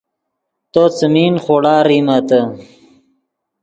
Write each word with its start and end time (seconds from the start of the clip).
تو 0.71 0.83
څیمین 0.97 1.33
خوڑا 1.43 1.75
ریمیتے 1.87 2.41